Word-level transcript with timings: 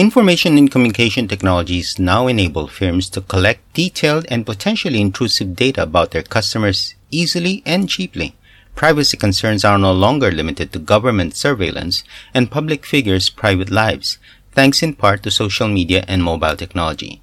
Information 0.00 0.56
and 0.56 0.70
communication 0.70 1.28
technologies 1.28 1.98
now 1.98 2.26
enable 2.26 2.66
firms 2.66 3.10
to 3.10 3.20
collect 3.20 3.60
detailed 3.74 4.24
and 4.30 4.46
potentially 4.46 4.98
intrusive 4.98 5.54
data 5.54 5.82
about 5.82 6.12
their 6.12 6.22
customers 6.22 6.94
easily 7.10 7.62
and 7.66 7.86
cheaply. 7.86 8.34
Privacy 8.74 9.18
concerns 9.18 9.62
are 9.62 9.76
no 9.76 9.92
longer 9.92 10.32
limited 10.32 10.72
to 10.72 10.78
government 10.78 11.36
surveillance 11.36 12.02
and 12.32 12.50
public 12.50 12.86
figures' 12.86 13.28
private 13.28 13.70
lives, 13.70 14.16
thanks 14.52 14.82
in 14.82 14.94
part 14.94 15.22
to 15.22 15.30
social 15.30 15.68
media 15.68 16.02
and 16.08 16.24
mobile 16.24 16.56
technology. 16.56 17.20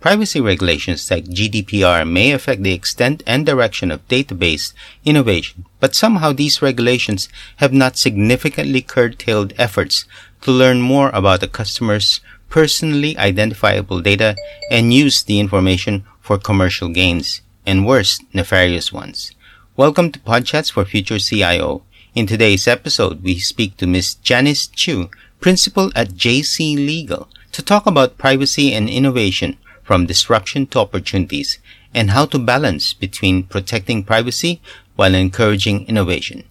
Privacy 0.00 0.40
regulations 0.40 1.10
like 1.10 1.24
GDPR 1.24 2.08
may 2.08 2.30
affect 2.30 2.62
the 2.62 2.72
extent 2.72 3.20
and 3.26 3.44
direction 3.44 3.90
of 3.90 4.06
database 4.06 4.72
innovation, 5.04 5.64
but 5.80 5.96
somehow 5.96 6.32
these 6.32 6.62
regulations 6.62 7.28
have 7.56 7.72
not 7.72 7.98
significantly 7.98 8.80
curtailed 8.80 9.52
efforts 9.58 10.04
to 10.42 10.52
learn 10.52 10.80
more 10.80 11.10
about 11.10 11.40
the 11.40 11.48
customer's 11.48 12.20
personally 12.48 13.18
identifiable 13.18 14.00
data 14.00 14.36
and 14.70 14.94
use 14.94 15.24
the 15.24 15.40
information 15.40 16.04
for 16.20 16.38
commercial 16.38 16.90
gains 16.90 17.42
and 17.66 17.84
worse, 17.84 18.20
nefarious 18.32 18.92
ones. 18.92 19.32
Welcome 19.76 20.12
to 20.12 20.20
Podchats 20.20 20.70
for 20.70 20.84
Future 20.84 21.18
CIO. 21.18 21.82
In 22.14 22.28
today's 22.28 22.68
episode, 22.68 23.24
we 23.24 23.40
speak 23.40 23.76
to 23.78 23.86
Ms. 23.88 24.14
Janice 24.14 24.68
Chu, 24.68 25.10
principal 25.40 25.90
at 25.96 26.10
JC 26.10 26.76
Legal, 26.76 27.28
to 27.50 27.62
talk 27.62 27.84
about 27.84 28.16
privacy 28.16 28.72
and 28.72 28.88
innovation 28.88 29.58
from 29.88 30.04
disruption 30.04 30.66
to 30.66 30.78
opportunities 30.78 31.58
and 31.94 32.10
how 32.10 32.26
to 32.26 32.38
balance 32.38 32.92
between 32.92 33.42
protecting 33.42 34.04
privacy 34.04 34.60
while 34.96 35.14
encouraging 35.14 35.86
innovation. 35.86 36.44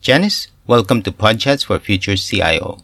Janice, 0.00 0.46
welcome 0.68 1.02
to 1.02 1.10
Podchats 1.10 1.64
for 1.64 1.80
Future 1.80 2.14
CIO. 2.14 2.78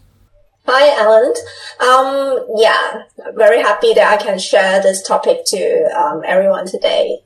Hi, 0.66 0.84
Alan. 1.00 1.32
Um, 1.78 2.44
yeah, 2.56 3.04
very 3.36 3.62
happy 3.62 3.94
that 3.94 4.12
I 4.12 4.20
can 4.20 4.40
share 4.40 4.82
this 4.82 5.00
topic 5.00 5.44
to 5.46 5.62
um, 5.96 6.22
everyone 6.26 6.66
today. 6.66 7.20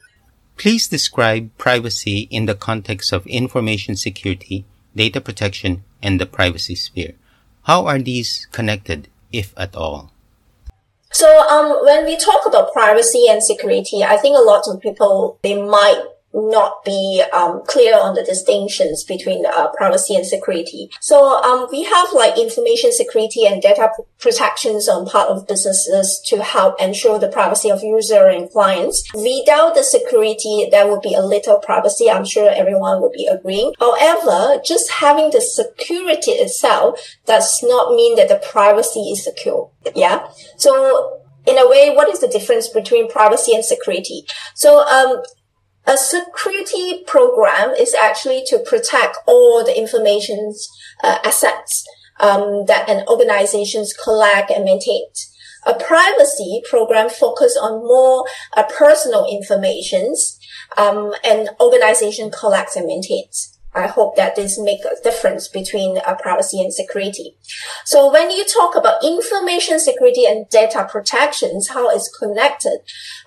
Please 0.59 0.87
describe 0.87 1.57
privacy 1.57 2.29
in 2.31 2.45
the 2.45 2.55
context 2.55 3.15
of 3.15 3.27
information 3.27 3.97
security, 3.97 4.67
data 4.95 5.23
protection, 5.23 5.85
and 6.03 6.21
the 6.21 6.27
privacy 6.27 6.75
sphere. 6.75 7.15
How 7.63 7.87
are 7.87 7.99
these 7.99 8.47
connected, 8.53 9.09
if 9.33 9.55
at 9.57 9.75
all? 9.75 10.13
So, 11.15 11.29
um, 11.49 11.85
when 11.85 12.05
we 12.05 12.17
talk 12.17 12.45
about 12.45 12.73
privacy 12.73 13.27
and 13.29 13.41
security, 13.41 14.03
I 14.03 14.17
think 14.17 14.37
a 14.37 14.43
lot 14.43 14.65
of 14.67 14.81
people, 14.81 15.39
they 15.45 15.55
might 15.55 16.03
not 16.35 16.85
be 16.85 17.23
um, 17.33 17.63
clear 17.67 17.99
on 17.99 18.15
the 18.15 18.25
distinctions 18.25 19.05
between 19.05 19.47
uh, 19.47 19.69
privacy 19.77 20.15
and 20.15 20.27
security. 20.27 20.91
So 21.01 21.43
um, 21.43 21.69
we 21.71 21.85
have 21.85 22.13
like 22.13 22.39
information 22.39 22.93
security 22.93 23.47
and 23.47 23.63
data 23.63 23.91
protections 24.19 24.89
on 24.89 25.07
part 25.07 25.29
of 25.29 25.47
businesses 25.47 26.21
to 26.27 26.43
help 26.43 26.81
ensure 26.81 27.19
the 27.19 27.29
privacy 27.29 27.71
of 27.71 27.83
user 27.83 28.27
and 28.27 28.51
clients. 28.51 29.05
Without 29.15 29.75
the 29.75 29.85
security, 29.85 30.67
there 30.71 30.89
would 30.89 31.03
be 31.03 31.15
a 31.15 31.23
little 31.23 31.59
privacy. 31.59 32.11
I'm 32.11 32.25
sure 32.25 32.51
everyone 32.51 33.01
would 33.01 33.13
be 33.13 33.27
agreeing. 33.27 33.73
However, 33.79 34.61
just 34.65 34.91
having 34.91 35.31
the 35.31 35.41
security 35.41 36.33
itself 36.33 37.01
does 37.27 37.63
not 37.63 37.95
mean 37.95 38.17
that 38.17 38.29
the 38.29 38.43
privacy 38.51 39.01
is 39.01 39.25
secure. 39.25 39.71
Yeah. 39.95 40.27
So 40.57 41.21
in 41.47 41.59
a 41.59 41.69
way, 41.69 41.95
what 41.95 42.09
is 42.09 42.21
the 42.21 42.29
difference 42.29 42.69
between 42.69 43.11
privacy 43.11 43.55
and 43.55 43.65
security? 43.65 44.25
So, 44.55 44.87
um, 44.87 45.23
a 45.87 45.97
security 45.97 47.05
program 47.07 47.71
is 47.71 47.95
actually 47.95 48.43
to 48.47 48.59
protect 48.59 49.19
all 49.27 49.65
the 49.65 49.77
information 49.77 50.55
uh, 51.03 51.19
assets 51.25 51.85
um, 52.21 52.65
that 52.67 52.89
an 52.89 53.05
organizations 53.09 53.93
collect 53.93 54.51
and 54.51 54.65
maintain. 54.65 55.05
A 55.67 55.75
privacy 55.75 56.63
program 56.69 57.09
focuses 57.09 57.57
on 57.57 57.87
more 57.87 58.27
uh, 58.57 58.65
personal 58.65 59.27
informations 59.31 60.39
um, 60.77 61.15
an 61.25 61.49
organization 61.61 62.31
collects 62.31 62.77
and 62.77 62.87
maintains. 62.87 63.54
I 63.75 63.87
hope 63.89 64.17
that 64.17 64.37
this 64.37 64.59
make 64.59 64.85
a 64.85 65.03
difference 65.03 65.49
between 65.49 65.99
uh, 65.99 66.15
privacy 66.15 66.61
and 66.61 66.73
security. 66.73 67.37
So 67.85 68.11
when 68.11 68.31
you 68.31 68.45
talk 68.45 68.77
about 68.77 69.05
information 69.05 69.81
security 69.81 70.25
and 70.27 70.49
data 70.49 70.87
protections, 70.91 71.69
how 71.69 71.91
it's 71.91 72.15
connected, 72.17 72.79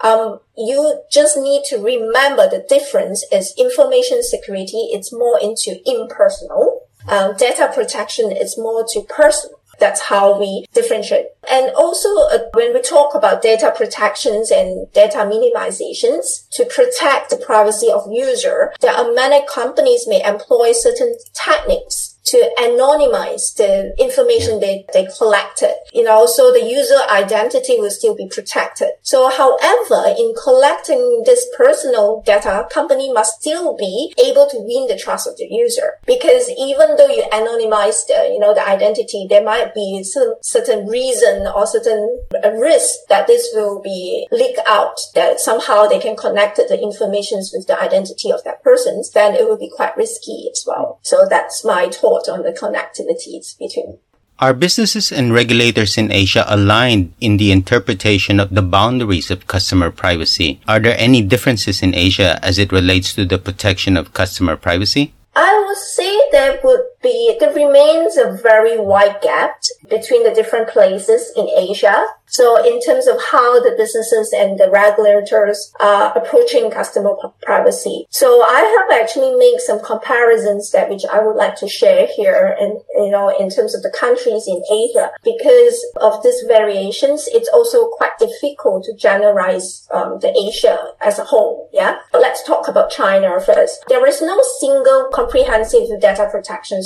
um, 0.02 0.40
you 0.56 1.02
just 1.12 1.38
need 1.38 1.64
to 1.70 1.78
remember 1.78 2.50
the 2.50 2.66
difference 2.68 3.26
is 3.32 3.54
information 3.58 4.24
security. 4.24 4.90
It's 4.92 5.12
more 5.14 5.40
into 5.40 5.82
impersonal. 5.86 6.88
Um, 7.08 7.36
data 7.38 7.72
protection 7.74 8.32
is 8.32 8.58
more 8.58 8.86
to 8.94 9.02
personal. 9.04 9.57
That's 9.80 10.02
how 10.02 10.40
we 10.40 10.66
differentiate. 10.74 11.28
And 11.50 11.72
also, 11.76 12.10
uh, 12.32 12.40
when 12.54 12.74
we 12.74 12.82
talk 12.82 13.16
about 13.16 13.42
data 13.42 13.74
protections 13.76 14.52
and 14.52 14.92
data 14.94 15.20
minimizations 15.20 16.48
to 16.54 16.66
protect 16.66 17.30
the 17.30 17.38
privacy 17.38 17.90
of 17.92 18.12
user, 18.12 18.74
there 18.82 18.94
are 18.94 19.14
many 19.14 19.46
companies 19.48 20.08
may 20.08 20.24
employ 20.24 20.72
certain 20.72 21.16
techniques 21.34 22.07
to 22.28 22.52
anonymize 22.60 23.56
the 23.56 23.94
information 23.98 24.60
they, 24.60 24.86
they 24.94 25.08
collected. 25.18 25.76
You 25.94 26.04
know, 26.04 26.26
so 26.26 26.52
the 26.52 26.64
user 26.64 27.00
identity 27.10 27.80
will 27.80 27.92
still 27.92 28.16
be 28.16 28.28
protected. 28.28 28.90
So 29.02 29.30
however, 29.30 30.14
in 30.18 30.34
collecting 30.42 31.24
this 31.26 31.46
personal 31.56 32.24
data, 32.26 32.68
company 32.72 33.12
must 33.12 33.42
still 33.42 33.76
be 33.76 34.14
able 34.24 34.48
to 34.50 34.58
win 34.60 34.88
the 34.88 34.98
trust 34.98 35.28
of 35.28 35.38
the 35.38 35.48
user. 35.50 35.94
Because 36.06 36.50
even 36.58 36.96
though 36.98 37.08
you 37.08 37.24
anonymize 37.32 38.06
the, 38.08 38.30
you 38.32 38.40
know, 38.40 38.54
the 38.54 38.68
identity, 38.68 39.28
there 39.30 39.44
might 39.44 39.74
be 39.74 40.04
some 40.04 40.36
certain 40.42 40.88
reason 40.88 41.48
or 41.48 41.66
certain 41.68 42.20
risk 42.60 42.96
that 43.10 43.28
this 43.28 43.50
will 43.54 43.82
be 43.82 44.28
leaked 44.32 44.60
out, 44.68 44.98
that 45.16 45.40
somehow 45.40 45.88
they 45.88 46.00
can 46.00 46.16
connect 46.16 46.58
the 46.58 46.82
information 46.82 47.38
with 47.54 47.68
the 47.68 47.82
identity 47.82 48.32
of 48.32 48.44
that 48.44 48.64
person, 48.64 49.02
then 49.14 49.36
it 49.36 49.48
will 49.48 49.58
be 49.58 49.72
quite 49.76 49.96
risky 49.96 50.50
as 50.52 50.64
well. 50.66 51.00
So 51.04 51.28
that's 51.30 51.64
my 51.64 51.90
thought 51.90 52.17
on 52.26 52.42
the 52.42 52.52
connectivities 52.52 53.58
between. 53.58 54.00
Are 54.40 54.54
businesses 54.54 55.12
and 55.12 55.34
regulators 55.34 55.98
in 55.98 56.12
Asia 56.12 56.46
aligned 56.48 57.14
in 57.20 57.38
the 57.38 57.52
interpretation 57.52 58.40
of 58.40 58.54
the 58.54 58.62
boundaries 58.62 59.32
of 59.32 59.48
customer 59.48 59.90
privacy? 59.90 60.62
Are 60.68 60.80
there 60.80 60.96
any 60.98 61.24
differences 61.24 61.82
in 61.82 61.96
Asia 61.96 62.38
as 62.44 62.60
it 62.60 62.72
relates 62.72 63.14
to 63.16 63.26
the 63.26 63.40
protection 63.40 63.98
of 63.98 64.14
customer 64.14 64.56
privacy? 64.56 65.14
I 65.36 65.66
would 65.66 65.78
say 65.78 66.22
there 66.32 66.60
would 66.64 66.82
be, 67.02 67.38
there 67.40 67.54
remains 67.54 68.18
a 68.18 68.32
very 68.32 68.80
wide 68.80 69.22
gap 69.22 69.62
between 69.90 70.24
the 70.24 70.34
different 70.34 70.70
places 70.70 71.32
in 71.36 71.48
Asia. 71.56 72.06
So 72.30 72.62
in 72.62 72.82
terms 72.82 73.08
of 73.08 73.22
how 73.32 73.62
the 73.62 73.74
businesses 73.78 74.34
and 74.34 74.60
the 74.60 74.70
regulators 74.70 75.72
are 75.80 76.12
approaching 76.18 76.70
customer 76.70 77.12
privacy. 77.42 78.06
So 78.10 78.42
I 78.44 78.60
have 78.60 79.02
actually 79.02 79.36
made 79.38 79.60
some 79.60 79.82
comparisons 79.84 80.72
that 80.72 80.90
which 80.90 81.04
I 81.10 81.24
would 81.24 81.38
like 81.38 81.56
to 81.58 81.70
share 81.70 82.08
here 82.16 82.56
and, 82.60 82.82
you 82.96 83.12
know, 83.12 83.30
in 83.30 83.50
terms 83.50 83.74
of 83.74 83.82
the 83.82 83.94
countries 83.98 84.46
in 84.48 84.62
Asia. 84.70 85.12
Because 85.24 85.86
of 86.02 86.22
these 86.22 86.44
variations, 86.48 87.30
it's 87.32 87.50
also 87.50 87.88
quite 87.90 88.18
difficult 88.20 88.84
to 88.86 88.96
generalize 88.96 89.88
um, 89.92 90.20
the 90.20 90.36
Asia 90.38 90.78
as 91.00 91.20
a 91.20 91.24
whole. 91.24 91.70
Yeah. 91.72 92.00
But 92.12 92.22
let's 92.22 92.44
talk 92.44 92.68
about 92.68 92.92
China 92.92 93.40
first. 93.40 93.86
There 93.88 94.06
is 94.06 94.22
no 94.22 94.38
single 94.60 95.10
comprehensive 95.14 95.88
data 96.02 96.30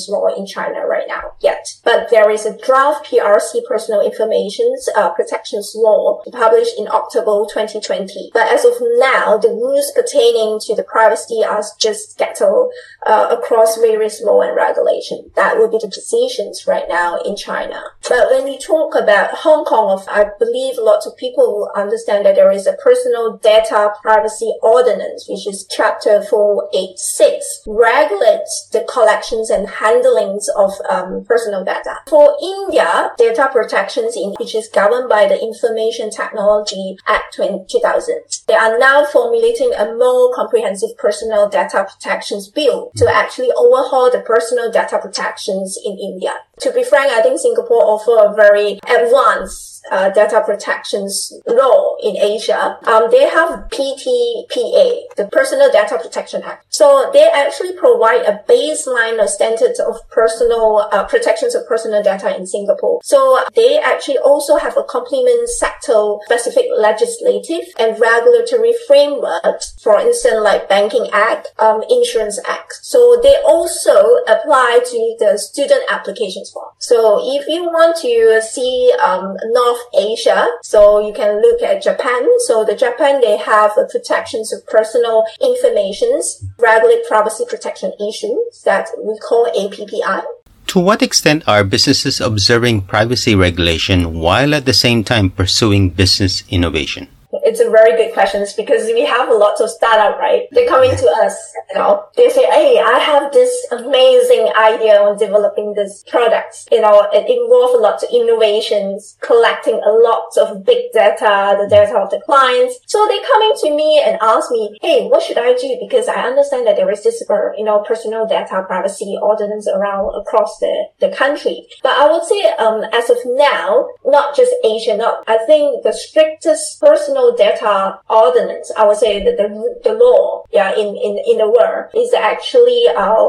protections 0.02 0.10
law 0.10 0.28
in 0.36 0.46
China 0.46 0.86
right 0.88 1.08
now 1.08 1.34
yet, 1.40 1.66
but 1.84 2.10
there 2.10 2.30
is 2.30 2.46
a 2.46 2.58
draft 2.58 3.06
PRC 3.06 3.64
personal 3.68 4.02
information 4.02 4.74
uh, 4.96 5.10
protections 5.12 5.74
law 5.76 6.22
published 6.32 6.78
in 6.78 6.88
October 6.88 7.46
2020. 7.52 8.32
But 8.34 8.52
as 8.52 8.66
of 8.66 8.74
now, 8.98 9.38
the 9.38 9.50
rules 9.50 9.92
pertaining 9.96 10.60
to 10.62 10.76
the 10.76 10.84
privacy 10.84 11.42
are 11.44 11.64
just 11.80 12.12
scattered 12.12 12.70
uh, 13.06 13.36
across 13.38 13.78
various 13.78 14.22
law 14.22 14.42
and 14.42 14.56
regulation. 14.56 15.32
That 15.36 15.58
would 15.58 15.72
be 15.72 15.80
the 15.82 15.92
positions 15.94 16.66
right 16.68 16.86
now 16.88 17.18
in 17.22 17.36
China. 17.36 17.82
But 18.08 18.30
when 18.32 18.48
you 18.48 18.60
talk 18.60 18.96
about 18.96 19.32
Hong 19.32 19.66
Kong, 19.66 20.04
I 20.10 20.26
believe 20.40 20.76
lots 20.78 21.06
of 21.06 21.18
people 21.18 21.46
will 21.46 21.72
understand 21.76 22.26
that 22.26 22.36
there 22.36 22.52
is 22.52 22.68
a 22.68 22.78
personal 22.84 23.38
data 23.38 23.94
privacy 24.02 24.54
ordinance, 24.62 25.26
which 25.30 25.48
is 25.48 25.68
chapter 25.70 26.22
486, 26.22 27.64
regulates 27.68 28.70
the 28.72 28.86
collections 28.92 29.50
and 29.50 29.68
handlings 29.92 30.50
of 30.56 30.72
um, 30.90 31.26
personal 31.26 31.64
data. 31.64 31.96
For 32.08 32.36
India, 32.42 33.12
data 33.18 33.50
protections 33.52 34.16
in 34.16 34.34
which 34.40 34.56
is 34.56 34.68
governed 34.68 35.10
by 35.10 35.28
the 35.28 35.42
Information 35.42 36.10
Technology 36.10 36.98
Act 37.08 37.34
2000. 37.36 38.22
They 38.48 38.54
are 38.54 38.78
now 38.78 39.06
formulating 39.06 39.74
a 39.74 39.94
more 39.94 40.34
comprehensive 40.34 40.98
personal 40.98 41.50
data 41.50 41.86
protections 41.90 42.50
bill 42.50 42.92
to 42.98 43.14
actually 43.14 43.52
overhaul 43.52 44.12
the 44.12 44.20
personal 44.22 44.72
data 44.72 45.00
protections 45.00 45.78
in 45.84 45.98
India. 45.98 46.34
To 46.62 46.72
be 46.72 46.84
frank, 46.84 47.12
I 47.12 47.22
think 47.24 47.40
Singapore 47.40 47.84
offer 47.84 48.32
a 48.32 48.36
very 48.36 48.80
advanced 48.88 49.72
uh, 49.90 50.10
data 50.10 50.42
protections 50.46 51.34
law 51.48 51.96
in 52.04 52.18
Asia, 52.18 52.78
um, 52.88 53.10
they 53.10 53.28
have 53.28 53.68
PDPA, 53.70 55.02
the 55.18 55.28
Personal 55.32 55.72
Data 55.72 55.98
Protection 56.02 56.44
Act. 56.44 56.66
So 56.70 57.10
they 57.14 57.28
actually 57.34 57.74
provide 57.74 58.26
a 58.26 58.44
baseline 58.48 59.22
of 59.22 59.30
standards 59.30 59.80
of 59.80 59.96
personal 60.10 60.88
uh, 60.92 61.06
protections 61.06 61.56
of 61.56 61.68
personal 61.68 62.04
data 62.04 62.36
in 62.36 62.46
Singapore. 62.46 63.02
So 63.04 63.40
they 63.56 63.80
actually 63.80 64.20
also 64.20 64.58
have 64.58 64.78
a 64.78 64.84
complement 64.84 65.50
sector 65.50 66.18
specific 66.26 66.66
legislative 66.78 67.66
and 67.80 68.00
regulatory 68.00 68.74
frameworks. 68.88 69.76
For 69.82 70.00
instance, 70.00 70.42
like 70.42 70.70
Banking 70.70 71.10
Act, 71.12 71.50
um, 71.60 71.84
Insurance 71.90 72.40
Act. 72.48 72.80
So 72.82 73.20
they 73.22 73.36
also 73.46 74.18
apply 74.28 74.82
to 74.86 75.16
the 75.20 75.38
student 75.38 75.84
applications 75.90 76.51
form. 76.52 76.70
So 76.80 77.20
if 77.24 77.48
you 77.48 77.64
want 77.66 77.98
to 78.02 78.42
see 78.42 78.94
um, 79.04 79.38
North 79.46 79.82
Asia, 79.98 80.48
so 80.64 81.06
you 81.06 81.14
can 81.14 81.42
look 81.42 81.62
at 81.62 81.84
Japan. 81.84 82.28
So 82.48 82.64
the 82.64 82.76
Japan 82.76 83.22
they 83.22 83.38
have 83.38 83.72
protections 83.90 84.54
of 84.54 84.66
personal 84.68 85.26
informations, 85.42 86.44
regulate 86.58 87.08
privacy 87.08 87.46
protection 87.48 87.94
issues 88.00 88.64
that 88.64 88.90
we 88.98 89.18
call 89.20 89.52
APPI. 89.58 90.24
To 90.68 90.80
what 90.80 91.02
extent 91.02 91.44
are 91.48 91.64
businesses 91.64 92.22
observing 92.22 92.84
privacy 92.84 93.36
regulation 93.36 94.20
while 94.20 94.56
at 94.56 94.66
the 94.66 94.74
same 94.74 95.04
time 95.04 95.30
pursuing 95.30 95.90
business 95.90 96.44
innovation? 96.50 97.10
It's 97.34 97.60
a 97.60 97.70
very 97.70 97.96
good 97.96 98.14
question 98.14 98.42
It's 98.42 98.54
because 98.54 98.86
we 98.86 99.06
have 99.06 99.30
a 99.30 99.34
lot 99.34 99.60
of 99.62 99.70
startup, 99.70 100.20
right? 100.20 100.48
They're 100.52 100.68
coming 100.68 100.92
to 100.92 101.08
us, 101.24 101.36
you 101.70 101.76
know, 101.76 102.06
they 102.16 102.30
say, 102.30 102.44
Hey, 102.46 102.80
I 102.80 103.00
have 103.00 103.32
this 103.32 103.52
amazing 103.72 104.52
idea 104.58 105.02
on 105.02 105.18
developing 105.18 105.74
this 105.74 106.04
product. 106.08 106.68
You 106.72 106.82
know, 106.82 107.08
it 107.14 107.30
involves 107.30 107.74
a 107.74 107.78
lot 107.78 108.04
of 108.04 108.10
innovations, 108.12 109.18
collecting 109.22 109.80
a 109.86 109.92
lot 109.92 110.36
of 110.38 110.66
big 110.66 110.92
data, 110.94 111.58
the 111.60 111.68
data 111.70 111.98
of 111.98 112.10
the 112.10 112.22
clients. 112.22 112.80
So 112.86 113.08
they're 113.08 113.26
coming 113.32 113.54
to 113.62 113.76
me 113.76 114.02
and 114.06 114.18
ask 114.22 114.52
me, 114.52 114.78
Hey, 114.82 115.08
what 115.08 115.24
should 115.24 115.38
I 115.38 115.54
do? 115.54 115.78
Because 115.80 116.08
I 116.08 116.22
understand 116.22 116.68
that 116.68 116.76
there 116.76 116.92
is 116.92 117.04
this, 117.04 117.24
uh, 117.30 117.52
you 117.58 117.64
know, 117.64 117.80
personal 117.80 118.28
data 118.28 118.64
privacy 118.68 119.18
ordinance 119.22 119.68
around 119.68 120.14
across 120.20 120.58
the, 120.60 120.88
the 121.02 121.10
country. 121.10 121.68
But 121.84 121.94
I 121.94 122.10
would 122.10 122.24
say, 122.24 122.42
um, 122.54 122.84
as 122.94 123.10
of 123.10 123.18
now, 123.26 123.90
not 124.06 124.36
just 124.36 124.54
Asia, 124.64 124.96
not, 124.96 125.24
I 125.28 125.40
think 125.46 125.84
the 125.84 125.92
strictest 125.92 126.80
personal 126.80 127.36
data 127.36 128.00
ordinance, 128.10 128.72
I 128.78 128.86
would 128.86 128.98
say 128.98 129.24
that 129.24 129.38
the, 129.38 129.80
the 129.84 129.94
law, 129.94 130.46
yeah, 130.52 130.74
in, 130.74 130.96
in, 130.96 131.22
in 131.28 131.38
the 131.38 131.50
world 131.50 131.92
is 131.94 132.14
actually, 132.14 132.86
uh, 132.96 133.26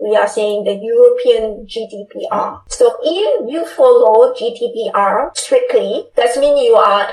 we 0.00 0.16
are 0.16 0.28
saying 0.28 0.64
the 0.64 0.74
European 0.74 1.66
GDPR. 1.66 2.62
So 2.68 2.96
if 3.02 3.50
you 3.50 3.66
follow 3.66 4.32
GDPR 4.32 5.36
strictly, 5.36 6.06
that 6.14 6.36
means 6.38 6.60
you 6.62 6.74
are, 6.76 7.10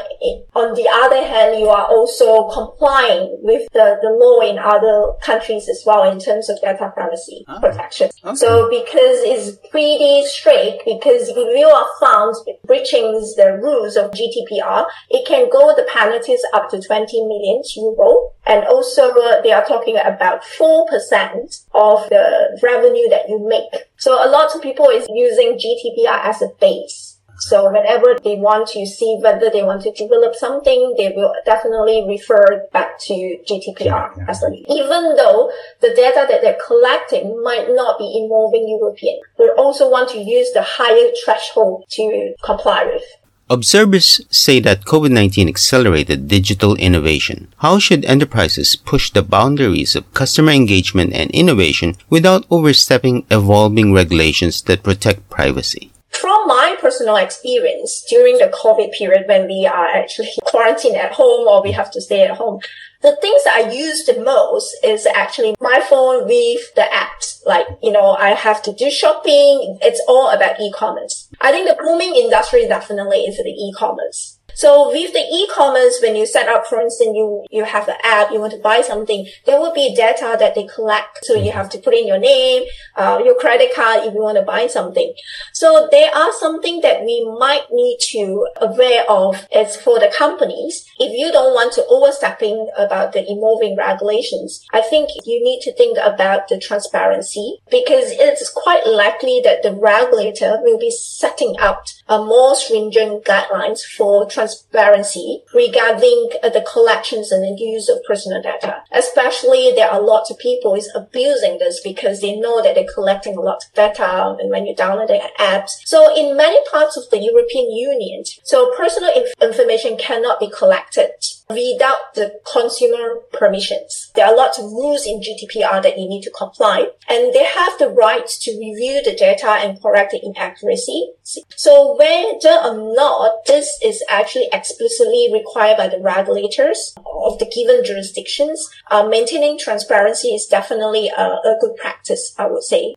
on 0.56 0.76
the 0.76 0.88
other 0.90 1.26
hand, 1.26 1.60
you 1.60 1.70
are 1.70 1.88
also 1.88 2.50
complying 2.50 3.40
with 3.42 3.68
the, 3.74 3.98
the 4.02 4.10
law 4.10 4.42
in 4.42 4.60
other 4.60 5.14
countries 5.24 5.68
as 5.68 5.84
well 5.86 6.10
in 6.10 6.20
terms 6.20 6.50
of 6.50 6.62
data 6.62 6.92
privacy 6.94 7.46
oh. 7.48 7.60
protection. 7.60 8.10
Okay. 8.24 8.36
So 8.36 8.70
because 8.70 9.20
it's 9.26 9.58
pretty 9.72 10.03
strict, 10.26 10.84
because 10.86 11.30
if 11.30 11.36
you 11.36 11.68
are 11.68 11.88
found 12.00 12.36
breaching 12.66 13.14
the 13.38 13.60
rules 13.62 13.96
of 13.96 14.12
GDPR, 14.12 14.86
it 15.10 15.28
can 15.28 15.50
go 15.50 15.76
the 15.76 15.88
penalties 15.92 16.42
up 16.54 16.70
to 16.70 16.82
20 16.82 17.26
million 17.26 17.62
euro. 17.76 18.32
And 18.46 18.66
also 18.66 19.12
uh, 19.12 19.42
they 19.42 19.52
are 19.52 19.66
talking 19.66 19.98
about 19.98 20.44
4% 20.44 21.66
of 21.74 22.10
the 22.10 22.60
revenue 22.62 23.10
that 23.10 23.30
you 23.30 23.40
make. 23.48 23.84
So 23.98 24.14
a 24.14 24.30
lot 24.30 24.56
of 24.56 24.62
people 24.62 24.90
is 24.90 25.08
using 25.10 25.58
GDPR 25.58 26.26
as 26.26 26.42
a 26.42 26.50
base. 26.60 27.13
So 27.48 27.70
whenever 27.70 28.16
they 28.24 28.36
want 28.36 28.70
to 28.70 28.86
see 28.86 29.18
whether 29.22 29.50
they 29.50 29.64
want 29.64 29.82
to 29.84 29.92
develop 29.92 30.34
something, 30.36 30.94
they 30.98 31.14
will 31.16 31.34
definitely 31.46 32.06
refer 32.08 32.68
back 32.72 33.00
to 33.02 33.14
GDPR 33.48 34.16
yeah, 34.18 34.26
as 34.28 34.42
a, 34.44 34.50
even 34.70 35.16
though 35.16 35.52
the 35.82 35.94
data 35.94 36.26
that 36.30 36.42
they're 36.42 36.60
collecting 36.66 37.44
might 37.44 37.68
not 37.70 38.00
be 38.00 38.18
involving 38.22 38.68
European. 38.70 39.20
They 39.38 39.50
also 39.58 39.90
want 39.90 40.10
to 40.12 40.20
use 40.20 40.52
the 40.52 40.64
higher 40.64 41.12
threshold 41.24 41.86
to 41.92 42.34
comply 42.44 42.86
with. 42.86 43.04
Observers 43.50 44.22
say 44.32 44.60
that 44.62 44.86
COVID-19 44.86 45.50
accelerated 45.50 46.28
digital 46.30 46.76
innovation. 46.78 47.54
How 47.58 47.78
should 47.78 48.06
enterprises 48.06 48.76
push 48.76 49.12
the 49.12 49.22
boundaries 49.22 49.96
of 49.96 50.12
customer 50.14 50.54
engagement 50.54 51.14
and 51.14 51.30
innovation 51.32 51.96
without 52.10 52.46
overstepping 52.50 53.26
evolving 53.30 53.94
regulations 53.94 54.62
that 54.64 54.82
protect 54.82 55.30
privacy? 55.30 55.93
From 56.14 56.48
my 56.48 56.78
personal 56.80 57.18
experience 57.18 58.06
during 58.10 58.38
the 58.38 58.54
COVID 58.54 58.94
period 58.94 59.28
when 59.28 59.48
we 59.48 59.66
are 59.66 59.88
actually 59.88 60.30
quarantined 60.46 60.96
at 60.96 61.12
home 61.12 61.48
or 61.48 61.62
we 61.62 61.72
have 61.72 61.92
to 61.92 62.02
stay 62.02 62.22
at 62.22 62.38
home, 62.38 62.60
the 63.02 63.18
things 63.18 63.44
that 63.44 63.56
I 63.56 63.72
use 63.72 64.06
the 64.06 64.22
most 64.22 64.74
is 64.84 65.06
actually 65.06 65.56
my 65.60 65.82
phone 65.90 66.26
with 66.26 66.74
the 66.76 66.88
apps. 66.94 67.46
Like, 67.46 67.68
you 67.82 67.92
know, 67.92 68.12
I 68.12 68.30
have 68.30 68.62
to 68.64 68.74
do 68.74 68.90
shopping. 68.90 69.78
It's 69.82 70.02
all 70.08 70.30
about 70.30 70.60
e-commerce. 70.62 71.28
I 71.42 71.52
think 71.52 71.68
the 71.68 71.84
booming 71.84 72.16
industry 72.16 72.66
definitely 72.68 73.26
is 73.26 73.38
the 73.38 73.50
e-commerce. 73.50 74.40
So 74.56 74.90
with 74.90 75.14
the 75.14 75.20
e-commerce, 75.20 76.00
when 76.02 76.16
you 76.16 76.26
set 76.26 76.48
up, 76.48 76.68
for 76.68 76.80
instance, 76.80 77.12
you, 77.16 77.46
you 77.50 77.64
have 77.64 77.86
the 77.86 77.98
app, 78.06 78.32
you 78.32 78.40
want 78.40 78.54
to 78.54 78.60
buy 78.60 78.82
something, 78.82 79.28
there 79.46 79.60
will 79.60 79.74
be 79.74 79.96
data 79.96 80.36
that 80.40 80.56
they 80.56 80.68
collect. 80.68 81.20
So 81.24 81.36
you 81.36 81.52
have 81.52 81.70
to 81.72 81.80
put 81.80 81.94
in 81.94 82.08
your 82.08 82.20
name, 82.20 82.64
uh, 82.96 83.22
your 83.24 83.36
credit 83.40 83.74
card 83.76 84.06
if 84.06 84.14
you 84.14 84.22
want 84.22 84.38
to 84.38 84.44
buy 84.44 84.68
something. 84.68 85.14
So 85.54 85.88
there 85.92 86.14
are 86.16 86.32
something 86.34 86.82
that 86.82 87.02
we 87.02 87.28
might 87.40 87.66
need 87.72 87.98
to 88.12 88.48
aware 88.62 89.10
of 89.10 89.48
as 89.54 89.76
for 89.76 90.00
the 90.00 90.12
companies. 90.16 90.86
If 91.00 91.12
you 91.12 91.32
don't 91.32 91.54
want 91.54 91.74
to 91.74 91.86
overstepping 91.88 92.70
about 92.78 93.14
the 93.14 93.24
evolving 93.30 93.76
regulations, 93.76 94.66
I 94.72 94.82
think 94.82 95.10
you 95.26 95.44
need 95.44 95.62
to 95.62 95.74
think 95.74 95.98
about 96.02 96.48
the 96.48 96.60
transparency 96.60 97.58
because 97.70 98.12
it's 98.12 98.50
quite 98.50 98.86
likely 98.86 99.42
that 99.44 99.64
the 99.64 99.74
regulator 99.74 100.60
will 100.62 100.78
be 100.78 100.92
setting 100.92 101.56
out 101.60 101.92
a 102.08 102.18
more 102.20 102.56
stringent 102.56 103.26
guidelines 103.26 103.82
for 103.82 104.26
transparency 104.26 104.43
transparency 104.44 105.44
regarding 105.54 106.30
uh, 106.44 106.50
the 106.50 106.62
collections 106.62 107.32
and 107.32 107.44
the 107.44 107.64
use 107.64 107.90
of 107.90 108.04
personal 108.08 108.42
data. 108.42 108.84
Especially 108.92 109.72
there 109.76 109.90
are 109.90 110.02
lots 110.02 110.30
of 110.30 110.38
people 110.38 110.76
is 110.76 110.92
abusing 110.96 111.58
this 111.60 111.80
because 111.82 112.22
they 112.22 112.36
know 112.36 112.62
that 112.62 112.76
they're 112.76 112.94
collecting 112.94 113.38
a 113.38 113.42
lot 113.42 113.64
of 113.64 113.74
data 113.74 114.36
and 114.40 114.50
when 114.50 114.66
you 114.66 114.76
download 114.76 115.08
the 115.08 115.22
apps. 115.40 115.72
So 115.86 116.16
in 116.16 116.36
many 116.36 116.60
parts 116.70 116.98
of 116.98 117.10
the 117.10 117.20
European 117.20 117.72
Union, 117.72 118.24
so 118.44 118.74
personal 118.76 119.12
inf- 119.16 119.34
information 119.42 119.98
cannot 119.98 120.40
be 120.40 120.50
collected 120.50 121.12
without 121.50 122.16
the 122.16 122.40
consumer 122.52 123.20
permissions. 123.32 124.12
There 124.16 124.26
are 124.26 124.36
lots 124.36 124.58
of 124.58 124.66
rules 124.66 125.06
in 125.06 125.22
GDPR 125.22 125.82
that 125.84 125.98
you 125.98 126.08
need 126.08 126.24
to 126.24 126.32
comply 126.32 126.88
and 127.08 127.34
they 127.34 127.46
have 127.46 127.78
the 127.80 127.90
right 127.90 128.28
to 128.28 128.52
review 128.52 129.02
the 129.04 129.16
data 129.16 129.48
and 129.48 129.82
correct 129.82 130.12
the 130.12 130.22
inaccuracy. 130.24 131.12
So 131.56 131.96
whether 131.98 132.60
or 132.64 132.96
not 132.96 133.46
this 133.46 133.80
is 133.84 134.04
actually 134.10 134.33
explicitly 134.52 135.30
required 135.32 135.78
by 135.78 135.88
the 135.88 136.00
regulators 136.00 136.94
of 136.98 137.40
the 137.40 137.52
given 137.54 137.84
jurisdictions, 137.84 138.70
uh, 138.92 139.08
maintaining 139.08 139.58
transparency 139.58 140.30
is 140.30 140.48
definitely 140.48 141.10
a, 141.10 141.24
a 141.24 141.58
good 141.60 141.76
practice, 141.78 142.34
I 142.38 142.48
would 142.48 142.64
say. 142.64 142.96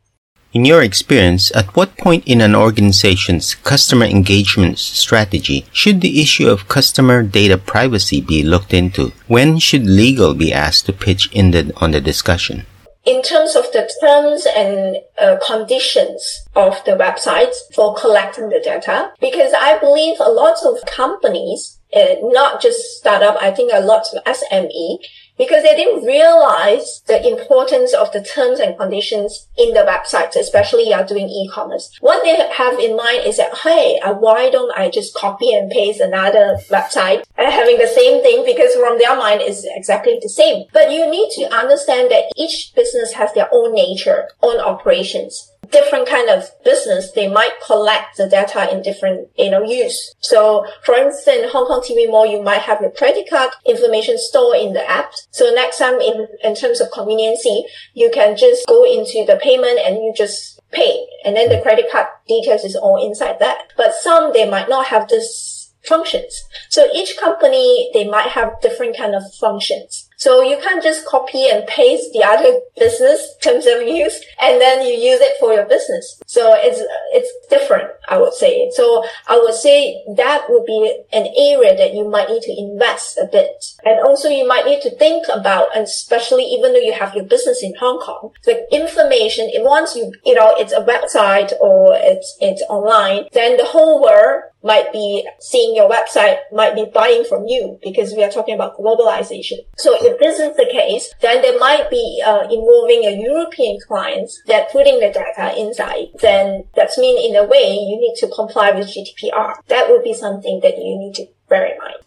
In 0.52 0.64
your 0.64 0.82
experience, 0.82 1.54
at 1.54 1.76
what 1.76 1.98
point 1.98 2.24
in 2.26 2.40
an 2.40 2.54
organization's 2.54 3.54
customer 3.54 4.06
engagement 4.06 4.78
strategy 4.78 5.66
should 5.70 6.00
the 6.00 6.22
issue 6.22 6.48
of 6.48 6.66
customer 6.66 7.22
data 7.22 7.58
privacy 7.58 8.22
be 8.22 8.42
looked 8.42 8.72
into? 8.72 9.12
When 9.26 9.58
should 9.58 9.84
legal 9.84 10.32
be 10.32 10.54
asked 10.54 10.86
to 10.86 10.94
pitch 10.94 11.30
in 11.32 11.50
the, 11.50 11.72
on 11.76 11.90
the 11.90 12.00
discussion? 12.00 12.64
In 13.06 13.22
terms 13.22 13.54
of 13.54 13.64
the 13.72 13.88
terms 14.00 14.46
and 14.54 14.96
uh, 15.18 15.36
conditions 15.46 16.44
of 16.56 16.84
the 16.84 16.92
websites 16.92 17.54
for 17.72 17.94
collecting 17.94 18.48
the 18.48 18.60
data, 18.62 19.12
because 19.20 19.52
I 19.56 19.78
believe 19.78 20.16
a 20.18 20.28
lot 20.28 20.56
of 20.64 20.84
companies, 20.86 21.78
uh, 21.94 22.16
not 22.22 22.60
just 22.60 22.98
startup, 22.98 23.36
I 23.40 23.52
think 23.52 23.72
a 23.72 23.80
lot 23.80 24.06
of 24.12 24.24
SME, 24.24 24.98
because 25.38 25.62
they 25.62 25.76
didn't 25.76 26.04
realize 26.04 27.02
the 27.06 27.26
importance 27.26 27.92
of 27.94 28.12
the 28.12 28.22
terms 28.22 28.60
and 28.60 28.76
conditions 28.76 29.48
in 29.56 29.74
the 29.74 29.80
websites, 29.80 30.36
especially 30.36 30.88
you 30.88 30.94
are 30.94 31.04
doing 31.04 31.28
e-commerce. 31.28 31.90
What 32.00 32.22
they 32.22 32.36
have 32.36 32.78
in 32.78 32.96
mind 32.96 33.24
is 33.26 33.36
that, 33.36 33.56
hey, 33.58 33.98
uh, 34.04 34.14
why 34.14 34.50
don't 34.50 34.76
I 34.76 34.90
just 34.90 35.14
copy 35.14 35.52
and 35.52 35.70
paste 35.70 36.00
another 36.00 36.58
website 36.70 37.24
and 37.36 37.52
having 37.52 37.78
the 37.78 37.86
same 37.86 38.22
thing 38.22 38.44
because 38.44 38.74
from 38.74 38.98
their 38.98 39.16
mind 39.16 39.42
is 39.42 39.66
exactly 39.74 40.18
the 40.20 40.28
same. 40.28 40.66
But 40.72 40.90
you 40.90 41.10
need 41.10 41.30
to 41.36 41.54
understand 41.54 42.10
that 42.10 42.32
each 42.36 42.72
business 42.74 43.12
has 43.12 43.32
their 43.34 43.48
own 43.52 43.74
nature, 43.74 44.28
own 44.42 44.60
operations 44.60 45.50
different 45.70 46.08
kind 46.08 46.28
of 46.28 46.50
business, 46.64 47.12
they 47.12 47.28
might 47.28 47.52
collect 47.64 48.16
the 48.16 48.28
data 48.28 48.72
in 48.72 48.82
different, 48.82 49.28
you 49.36 49.50
know, 49.50 49.62
use. 49.62 50.14
So 50.20 50.66
for 50.84 50.94
instance, 50.94 51.52
Hong 51.52 51.66
Kong 51.66 51.80
TV 51.80 52.10
Mall, 52.10 52.26
you 52.26 52.42
might 52.42 52.62
have 52.62 52.80
your 52.80 52.90
credit 52.90 53.28
card 53.28 53.50
information 53.66 54.16
stored 54.18 54.58
in 54.58 54.72
the 54.72 54.88
app. 54.88 55.12
So 55.30 55.52
next 55.54 55.78
time 55.78 56.00
in, 56.00 56.26
in 56.42 56.54
terms 56.54 56.80
of 56.80 56.90
conveniency, 56.90 57.64
you 57.94 58.10
can 58.12 58.36
just 58.36 58.66
go 58.66 58.84
into 58.84 59.24
the 59.26 59.38
payment 59.42 59.80
and 59.80 59.96
you 59.96 60.12
just 60.16 60.60
pay. 60.72 61.06
And 61.24 61.36
then 61.36 61.48
the 61.48 61.60
credit 61.62 61.86
card 61.90 62.06
details 62.28 62.64
is 62.64 62.76
all 62.76 63.04
inside 63.04 63.38
that. 63.40 63.72
But 63.76 63.94
some, 63.94 64.32
they 64.32 64.48
might 64.48 64.68
not 64.68 64.86
have 64.86 65.08
this 65.08 65.72
functions. 65.86 66.42
So 66.68 66.88
each 66.94 67.16
company, 67.16 67.90
they 67.94 68.08
might 68.08 68.28
have 68.28 68.60
different 68.60 68.96
kind 68.96 69.14
of 69.14 69.22
functions. 69.40 70.05
So 70.16 70.42
you 70.42 70.58
can't 70.62 70.82
just 70.82 71.06
copy 71.06 71.48
and 71.48 71.66
paste 71.66 72.12
the 72.12 72.24
other 72.24 72.60
business 72.76 73.36
terms 73.42 73.66
of 73.66 73.82
use 73.82 74.20
and 74.40 74.60
then 74.60 74.86
you 74.86 74.94
use 74.94 75.20
it 75.20 75.36
for 75.38 75.52
your 75.52 75.64
business. 75.66 76.20
So 76.26 76.54
it's, 76.56 76.80
it's 77.12 77.30
different, 77.48 77.90
I 78.08 78.18
would 78.18 78.32
say. 78.32 78.70
So 78.74 79.04
I 79.28 79.38
would 79.38 79.54
say 79.54 80.02
that 80.16 80.46
would 80.48 80.64
be 80.64 81.02
an 81.12 81.26
area 81.36 81.76
that 81.76 81.94
you 81.94 82.08
might 82.08 82.28
need 82.28 82.42
to 82.42 82.58
invest 82.58 83.18
a 83.18 83.28
bit. 83.30 83.64
And 83.84 84.00
also 84.00 84.28
you 84.28 84.46
might 84.46 84.64
need 84.64 84.82
to 84.82 84.96
think 84.96 85.26
about, 85.32 85.68
and 85.74 85.84
especially 85.84 86.44
even 86.44 86.72
though 86.72 86.80
you 86.80 86.92
have 86.92 87.14
your 87.14 87.24
business 87.24 87.62
in 87.62 87.74
Hong 87.78 88.00
Kong, 88.00 88.32
the 88.44 88.66
information, 88.74 89.50
once 89.56 89.94
you, 89.94 90.12
you 90.24 90.34
know, 90.34 90.54
it's 90.56 90.72
a 90.72 90.84
website 90.84 91.52
or 91.60 91.94
it's, 91.94 92.36
it's 92.40 92.62
online, 92.68 93.28
then 93.32 93.56
the 93.56 93.64
whole 93.64 94.02
world 94.02 94.42
might 94.66 94.92
be 94.92 95.26
seeing 95.38 95.76
your 95.76 95.88
website, 95.88 96.38
might 96.52 96.74
be 96.74 96.84
buying 96.92 97.24
from 97.24 97.46
you 97.46 97.78
because 97.82 98.12
we 98.12 98.24
are 98.24 98.30
talking 98.30 98.54
about 98.54 98.76
globalization. 98.76 99.58
So 99.76 99.94
if 100.06 100.18
this 100.18 100.38
is 100.38 100.56
the 100.56 100.68
case, 100.70 101.12
then 101.20 101.42
there 101.42 101.58
might 101.58 101.90
be 101.90 102.22
uh, 102.24 102.46
involving 102.50 103.04
a 103.04 103.18
European 103.20 103.78
clients 103.86 104.42
that 104.46 104.70
putting 104.70 105.00
the 105.00 105.10
data 105.12 105.58
inside. 105.58 106.08
Then 106.20 106.64
that's 106.74 106.98
mean 106.98 107.18
in 107.18 107.36
a 107.36 107.44
way 107.44 107.74
you 107.74 107.98
need 107.98 108.14
to 108.18 108.28
comply 108.28 108.70
with 108.70 108.88
GDPR. 108.88 109.54
That 109.68 109.90
would 109.90 110.04
be 110.04 110.14
something 110.14 110.60
that 110.62 110.78
you 110.78 110.96
need 110.98 111.14
to 111.16 111.26
bear 111.48 111.66
in 111.66 111.78
mind. 111.78 112.02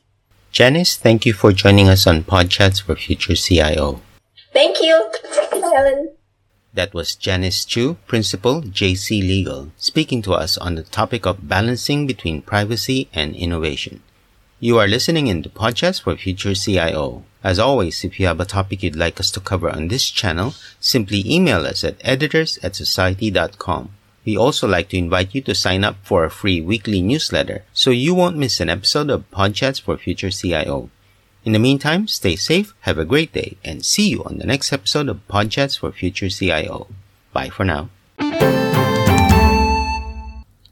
Janice, 0.51 0.98
thank 0.98 1.25
you 1.25 1.34
for 1.34 1.51
joining 1.51 1.88
us 1.88 2.08
on 2.08 2.24
Podchats 2.24 2.82
for 2.82 2.96
Future 2.96 3.36
CIO. 3.36 4.01
Thank 4.51 4.82
you. 4.82 5.12
Thank 5.24 5.53
you, 5.53 5.62
Helen. 5.62 6.13
That 6.74 6.94
was 6.94 7.15
Janice 7.15 7.65
Chu, 7.65 7.98
Principal, 8.08 8.62
JC 8.62 9.22
Legal, 9.22 9.72
speaking 9.77 10.22
to 10.24 10.34
us 10.34 10.58
on 10.58 10.75
the 10.75 10.84
topic 10.84 11.25
of 11.25 11.48
balancing 11.48 12.08
between 12.08 12.41
privacy 12.41 13.10
and 13.13 13.36
innovation. 13.36 14.01
You 14.62 14.78
are 14.78 14.89
listening 14.89 15.28
in 15.28 15.42
to 15.44 15.50
Podchats 15.50 16.01
for 16.01 16.18
Future 16.18 16.54
CIO. 16.54 17.24
As 17.42 17.60
always, 17.60 18.04
if 18.04 18.20
you 18.20 18.28
have 18.28 18.42
a 18.42 18.46
topic 18.46 18.84
you'd 18.84 18.94
like 18.98 19.18
us 19.18 19.32
to 19.32 19.39
cover 19.39 19.70
on 19.70 19.88
this 19.88 20.10
channel, 20.10 20.54
simply 20.82 21.24
email 21.25 21.66
us 21.66 21.86
at 21.86 21.96
editors 22.01 22.60
at 22.62 22.75
society.com. 22.75 23.92
We 24.25 24.36
also 24.36 24.68
like 24.68 24.89
to 24.89 24.98
invite 24.98 25.34
you 25.34 25.39
to 25.44 25.56
sign 25.56 25.86
up 25.86 25.96
for 26.04 26.25
a 26.25 26.30
free 26.30 26.60
weekly 26.60 27.01
newsletter 27.01 27.63
so 27.72 27.92
you 27.92 28.13
won't 28.13 28.36
miss 28.36 28.60
an 28.60 28.70
episode 28.70 29.10
of 29.10 29.32
Podchats 29.32 29.80
for 29.80 29.96
Future 29.96 30.30
CIO. 30.30 30.89
In 31.46 31.54
the 31.54 31.60
meantime, 31.60 32.10
stay 32.10 32.36
safe, 32.36 32.74
have 32.82 32.98
a 32.98 33.06
great 33.06 33.32
day, 33.32 33.56
and 33.63 33.86
see 33.86 34.10
you 34.10 34.25
on 34.25 34.39
the 34.39 34.46
next 34.46 34.74
episode 34.74 35.08
of 35.08 35.25
Podchats 35.30 35.80
for 35.80 35.94
Future 35.94 36.28
CIO. 36.28 36.88
Bye 37.32 37.48
for 37.48 37.63
now. 37.63 37.89